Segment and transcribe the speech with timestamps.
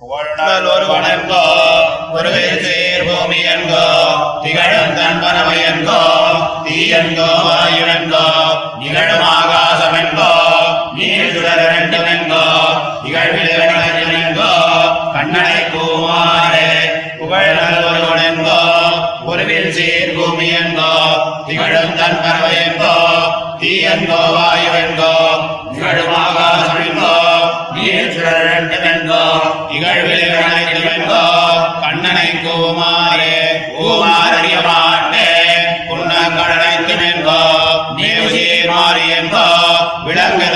[0.00, 1.40] புகழ்நல் ஒருவனென்கோ
[2.10, 3.86] ஒருவில் சீர் பூமி என்கோ
[4.42, 5.22] திகழும் தன்
[5.62, 5.96] என்கோ
[6.66, 8.22] தீயென்கோ வாயுவென்கோ
[8.78, 10.30] நிகழும் ஆகாசம் என்கோ
[10.94, 12.44] நீர் சுடர் இரண்டும் என்கோ
[13.02, 13.52] நிகழ்வில்
[15.14, 16.70] கண்ணனை கூமாரே
[17.18, 18.60] புகழ்நல் ஒருவனென்கோ
[19.24, 20.92] ஒருவில் சீர் பூமி என்கோ
[21.46, 22.20] திகழும் தன்
[22.60, 22.94] என்கோ
[23.60, 25.14] தீயென்கோ வாயுவென்கோ
[25.70, 27.14] நிகழும் ஆகாசம் என்கோ
[27.74, 28.77] நீர் சுடர் இரண்டும்
[29.78, 31.04] என்கோ இகழ்வில்
[31.82, 33.34] கண்ணனை கூமாரே
[33.68, 37.38] கூமார் அறிய மாட்டேன் உன்ன கடனைத்துமென்கோ
[37.96, 39.44] நீர் மாறி என்போ
[40.04, 40.48] விலங்கு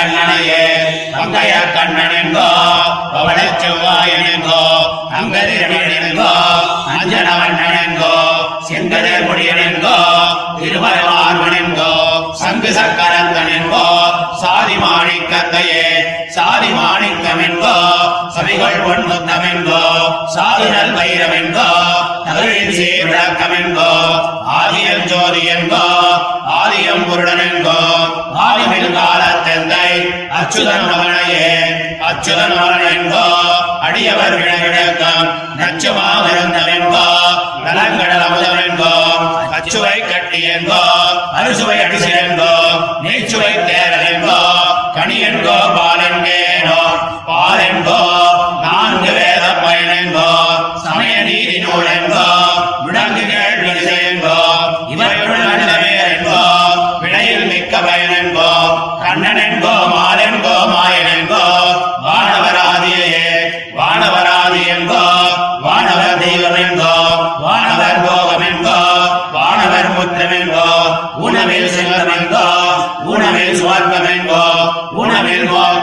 [0.00, 0.60] கண்ணனையே
[1.14, 2.46] மங்கைய கண்ணனென்கோ
[3.12, 4.60] பவள செவ்வாயனென்கோ
[5.16, 6.30] அங்கதிரமேனென்கோ
[6.92, 8.12] அஞ்சனவண்ணனென்கோ
[8.68, 9.96] செங்கதர் முடியனென்கோ
[10.60, 11.90] திருமலவார்வனென்கோ
[12.40, 13.84] சங்கு சக்கரந்தனென்கோ
[14.42, 15.84] சாதி மாணிக்கந்தையே
[16.36, 17.76] சாதி மாணிக்கமென்கோ
[18.36, 19.82] சபைகள் பொன்முத்தமென்கோ
[20.36, 21.68] சாதினல் வைரமென்கோ
[22.26, 23.90] நகரில் சீர்விளக்கமென்கோ
[24.56, 25.84] ஆதியம் ஜோதி என்கோ
[26.60, 27.78] ஆதியம் புருடனென்கோ
[28.44, 29.19] ஆதிமில் கால
[30.52, 31.50] அச்சுதன் மகனையே
[32.06, 33.26] அச்சுதன் மகனென்கோ
[33.82, 35.28] அடியவர் விழவிழக்கம்
[35.60, 37.04] நச்சுமாவிருந்தவென்கோ
[37.66, 38.90] நலங்கடல் அமுதமென்கோ
[39.52, 40.80] அச்சுவை கட்டி என்போ
[41.34, 42.50] அறுசுவை அடிசிலென்கோ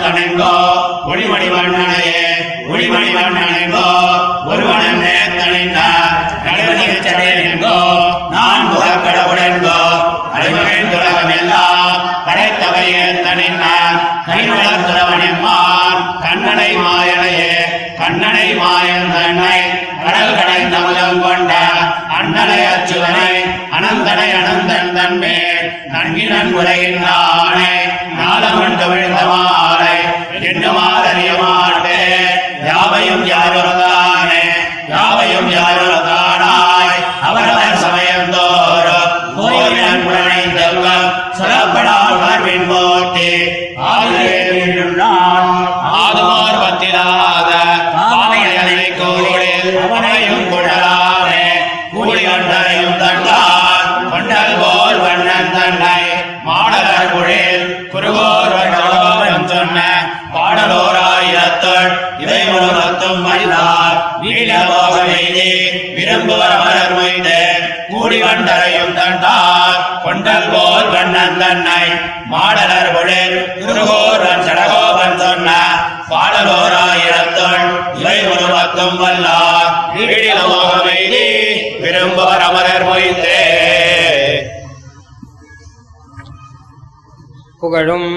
[0.09, 0.41] உணவில்
[1.07, 2.21] ஒளிமணி வண்ணனையே
[2.69, 3.87] ஒளிமணி வண்ணனென்கோ
[4.47, 6.13] ஒருவனன் நேத்தனின்னார்
[6.45, 7.75] கடவுளிச்சடையென்கோ
[8.35, 9.79] நான் முகக்கடவுளென்கோ
[10.35, 11.97] அடிமகன் துலகமெல்லாம்
[12.27, 13.97] படைத்தவையே தனின்னார்
[14.29, 17.53] கைவளத்துறவனெம்மான் கண்ணனை மாயனையே
[17.99, 19.59] கண்ணனை மாயன் தன்னை
[19.99, 21.53] கடல் கடைந்த முதல் கொண்ட
[22.17, 23.31] அண்ணனை அச்சுவனை
[23.77, 27.71] அனந்தனை அனந்தன் தன்மேல் நன்கினன் உலகின்றானே
[28.17, 29.21] நாளமன் விழுந்த
[63.07, 64.49] முழுவத்தும் வல்லார் வீழ
[65.95, 67.37] விரும்புவர் அமரர் மொய்ந்து
[67.89, 71.83] கூடி வண்டரையும் தண்டார் கொண்டல் போல் வண்ணன் தன்னை
[72.31, 75.49] மாடலர் பொழில் குருகோரன் சடகோபன் சொன்ன
[76.09, 77.65] பாடலோராயிரத்துள்
[77.99, 80.37] இவை முழுவத்தும் வல்லார் வீழில
[81.81, 83.41] விரும்புவர் அமரர் மொய்ந்தே.
[87.61, 88.09] புகழும்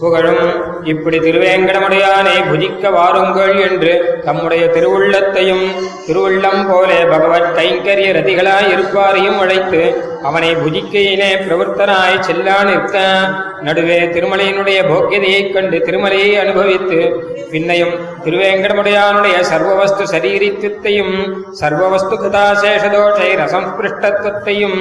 [0.00, 0.44] புகழும்
[0.84, 3.92] இப்படி திருவேங்கடமுடையானை புஜிக்க வாருங்கள் என்று
[4.24, 5.64] தம்முடைய திருவுள்ளத்தையும்
[6.06, 9.82] திருவுள்ளம் போலே பகவத் கைங்கரிய ரதிகளாய் இருப்பாரையும் அழைத்து
[10.22, 12.96] அவனை புஜிக்கையிலே பிரவர்த்தனாய் செல்லா நிற்க.
[13.62, 16.98] நடுவே திருமலையினுடைய போக்கியதையைக் கண்டு திருமலையை அனுபவித்து
[17.50, 21.16] பின்னையும் திருவேங்கடமுடையானுடைய சர்வவஸ்து சரீரித்துவத்தையும்
[21.60, 24.78] சர்வவஸ்து கதாசேஷதோஷை ரசம்பிருஷ்டத்துவத்தையும்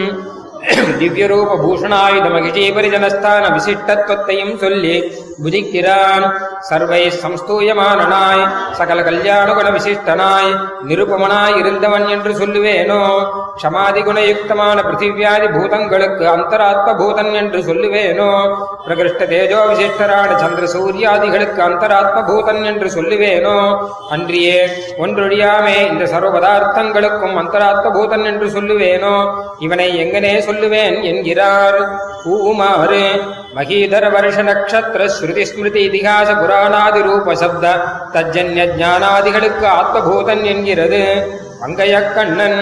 [0.99, 4.95] திவ்யரூப பூஷணாயுத மகிஷீபரிஜனஸ்தான விசிஷ்டத்துவத்தையும் சொல்லி
[5.43, 6.25] புதிக்கிறான்
[6.69, 10.51] சர்வை சம்ஸ்தூயமானனாய் சகல கல்யாணகுண விசிஷ்டனாய்
[10.87, 13.01] நிருபமனாய் இருந்தவன் என்று சொல்லுவேனோ?
[13.61, 18.29] க்ஷமாதி குணயுக்தமான பிருத்திவியாதி பூதங்களுக்கு அந்தராத்ம பூதன் என்று சொல்லுவேனோ?
[18.85, 23.57] பிரகிருஷ்ட தேஜோ விசிஷ்டரான சந்திர சூரியாதிகளுக்கு அந்தராத்ம பூதன் என்று சொல்லுவேனோ?
[24.09, 24.67] அன்றியே
[24.97, 29.15] ஒன்றொழியாமே இந்த சர்வ பதார்த்தங்களுக்கும் அந்தராத்ம பூதன் என்று சொல்லுவேனோ?
[29.59, 31.79] இவனை எங்கனே சொல்லுவேன் என்கிறார்.
[32.23, 33.03] பூமாறு
[33.57, 37.65] மகீதர வருஷ நட்சத்திர ஸ்ருதி ஸ்மிருதி இதிகாச புராணாதி ரூப சப்த
[38.13, 41.01] தஜ்ஜன்ய ஞானாதிகளுக்கு ஆத்மபூதன் என்கிறது
[41.61, 42.59] அங்கைய கண்ணன்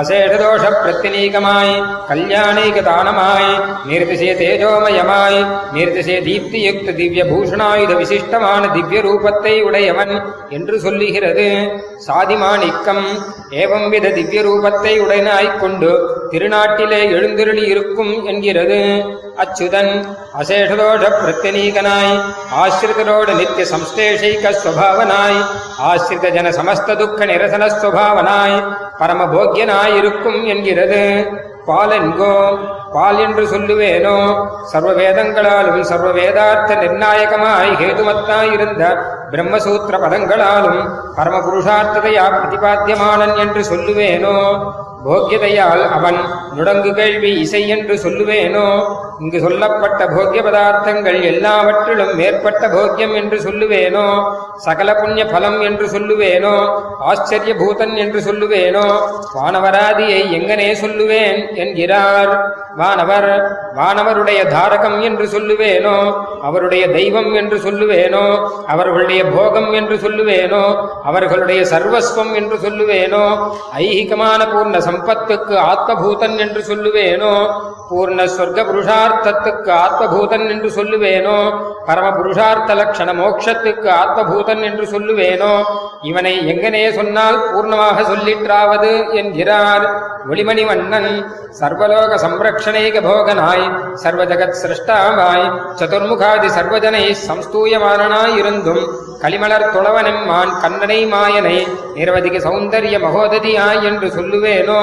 [0.00, 1.72] அசேஷதோஷ பிரத்தினீகமாய்
[2.08, 3.50] கல்யாணீக தானமாய்
[3.88, 5.40] நிர்திசே தேஜோமயமாய்
[5.74, 10.14] நிர்திசே தீப்தியுக்த திவ்ய பூஷணாயுத விசிஷ்டமான திவ்ய ரூபத்தை உடையவன்
[10.48, 11.46] என்று சொல்லுகிறது.
[12.08, 13.04] சாதிமாணிக்கம்
[13.62, 15.92] ஏவம் வித திவ்ய ரூபத்தை உடனாய்க் கொண்டு
[16.32, 18.80] திருநாட்டிலே எழுந்திருளி இருக்கும் என்கிறது.
[19.42, 19.92] அச்சுதன்
[20.40, 22.14] அசேஷதோஷ பிரத்யநீகனாய்
[22.62, 25.38] ஆசிரிதரோட நித்திய சம்ஸ்லேஷைக ஸ்வபாவனாய்
[25.90, 28.58] ஆசிரித ஜன சமஸ்த துக்க நிரசன ஸ்வபாவனாய்
[29.02, 31.04] பரமபோக்கியனாய் இருக்கும் என்கிறது.
[31.68, 32.34] பாலென்கோ
[32.92, 34.18] பால் என்று சொல்லுவேனோ
[34.70, 38.84] சர்வ வேதங்களாலும் சர்வ வேதார்த்த நிர்ணாயகமாய் ஹேதுமத்தாயிருந்த
[39.32, 40.80] பிரம்மசூத்திர பதங்களாலும்
[41.18, 44.36] பரமபுருஷார்த்ததையா பிரதிபாத்தியமானன் என்று சொல்லுவேனோ
[45.06, 46.16] போக்கியதையால் அவன்
[46.54, 48.96] நுடங்கு கேள்வி இசை என்று சொல்லுவேனோ?
[49.20, 54.34] இங்கு சொல்லப்பட்ட போக்கிய பதார்த்தங்கள் எல்லாவற்றிலும் மேற்பட்ட போக்கியம் என்று சொல்லுவேனோ?
[54.56, 56.80] சகல புண்ணிய பலம் என்று சொல்லுவேனோ?
[56.98, 58.84] ஆச்சரிய பூதன் என்று சொல்லுவேனோ?
[59.34, 62.56] வானவராதியை எங்கனே சொல்லுவேன் என்கிறார்.
[62.76, 66.22] வானவர் வானவருடைய தாரகம் என்று சொல்லுவேனோ?
[66.42, 68.48] அவருடைய தெய்வம் என்று சொல்லுவேனோ?
[68.66, 70.88] அவர்களுடைய போகம் என்று சொல்லுவேனோ?
[71.04, 73.52] அவர்களுடைய சர்வஸ்வம் என்று சொல்லுவேனோ?
[73.76, 77.32] ஐகிகமான பூர்ண சம்பத்துக்கு ஆத்மபூதன் என்று சொல்லுவேனோ
[77.90, 81.36] பூர்ண சொர்க்க புருஷார்த்தத்துக்கு ஆத்மபூதன் என்று சொல்லுவேனோ
[81.86, 85.52] பரம புருஷார்த்த லட்சண மோட்சத்துக்கு ஆத்மபூதன் என்று சொல்லுவேனோ
[86.02, 89.86] இவனை எங்கனே சொன்னால் பூர்ணமாக சொல்லிற்றாவது என்கிறார்
[90.30, 91.10] ஒளிமணி வண்ணன்.
[91.58, 93.64] சர்வலோக சம்ரக்ஷணைக போகனாய்
[94.02, 95.46] சர்வ ஜகத் சிருஷ்டாவாய்
[95.80, 98.82] சதுர்முகாதி சர்வஜனை சம்ஸ்தூயமானனாயிருந்தும்
[99.22, 101.56] களிமலர் துளவனெம்மான் கண்ணனை மாயனை
[101.96, 104.77] நிரவதிக சௌந்தரிய மகோததியாய் என்று சொல்லுவேனோ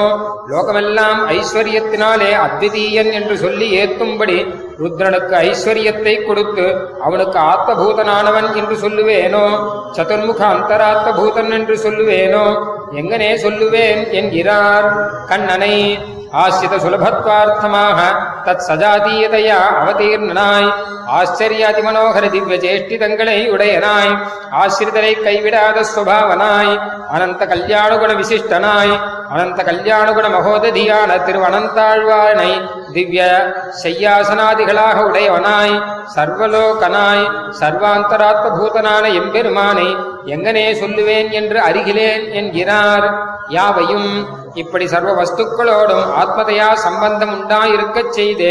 [0.48, 6.66] லோகமெல்லாம் ஐஸ்வர்யத்தினாலே அத்விதீயன் என்று சொல்லி ஏத்தும்படி ருத்ரனுக்கு ஐஸ்வர்யத்தை கொடுத்து
[7.00, 9.46] அவனுக்கு ஆத்தபூதனானவன் என்று சொல்லுவேனோ?
[9.92, 12.46] சதுர்முக அந்தராத்த பூதன் என்று சொல்லுவேனோ?
[12.92, 15.98] எங்கனே சொல்லுவேன் என்கிறார் கண்ணனை.
[16.32, 17.98] ஆசிரித சுலபத்வார்த்தமாக
[18.44, 20.72] தத் சஜாதீயதையா அவதீர்ணனாய்.
[21.18, 24.18] ஆச்சரியாதி மனோகர திவ்ய சேஷ்டிதங்களை உடையனாய்.
[24.50, 26.80] ஆசிரிதரை கைவிடாத சுபாவனாய்.
[27.10, 29.00] அனந்த கல்யாணுகுண விசிஷ்டனாய்.
[29.30, 33.52] அனந்த கல்யாணுகுண மகோததியான திருவனந்தாழ்வானை திவ்ய
[33.82, 35.82] செய்யாசனாதிகளாக உடையவனாய்.
[36.16, 37.30] சர்வலோகனாய்.
[37.60, 39.96] சர்வாந்தராத்ம பூதனான எம்பெருமானை
[40.26, 43.34] எங்கனே சொல்லுவேன் என்று அருகிலேன் என்கிறார்.
[43.48, 44.28] யாவையும்
[44.62, 48.50] இப்படி சர்வ வஸ்துக்களோடும் ஆத்மதையா சம்பந்தம் உண்டாயிருக்கச் செய்து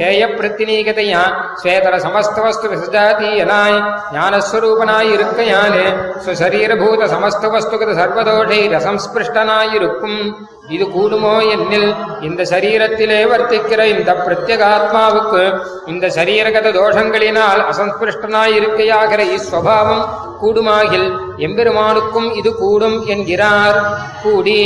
[0.00, 1.22] ஹேய பிரத்தினீகதையா
[1.60, 3.78] ஸ்வேதர சமஸ்த வஸ்து விசஜாதீயனாய்
[4.16, 5.86] ஞானஸ்வரூபனாய் இருக்கையாலே
[6.26, 10.20] சுசரீரபூத சமஸ்த வஸ்துகத சர்வதோஷை ரசம்ஸ்பிருஷ்டனாயிருக்கும்.
[10.74, 11.90] இது கூடுமோ என்னில்?
[12.20, 15.42] இந்த சரீரத்திலே வர்த்திக்கிற இந்த பிரத்யகாத்மாவுக்கு
[15.92, 20.04] இந்த சரீரகத தோஷங்களினால் அசம்ஸ்பிருஷ்டனாயிருக்கையாகிற இஸ்வபாவம்
[20.40, 21.08] கூடுமாகில்
[21.46, 23.78] எம்பெருமானுக்கும் இது கூடும் என்கிறார்
[24.22, 24.60] கூடி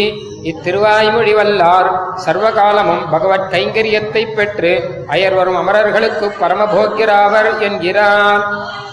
[0.51, 1.89] இத்திருவாய்மொழி வல்லார்
[2.25, 4.73] சர்வகாலமும் பகவத் கைங்கரியத்தை பெற்று
[5.15, 8.43] அயர் வரும் அமரர்களுக்கு பரமபோக்கியராவர் என்கிறார்